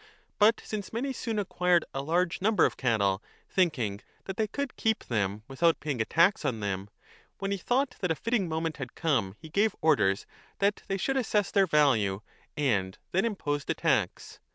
[0.39, 5.03] But since many soon acquired a large number of cattle, thinking that they could keep
[5.03, 6.89] them without paying 10 a tax on them,
[7.37, 10.25] when he thought that a fitting moment had come he gave orders
[10.57, 12.21] that they should assess their value
[12.57, 14.39] and then imposed a tax.